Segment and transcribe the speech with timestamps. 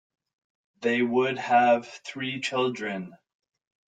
[0.79, 3.15] They would have three children.